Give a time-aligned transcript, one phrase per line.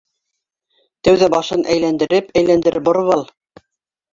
[1.09, 3.27] Тәүҙә башын әйләндереп-әйләндереп бороп ал!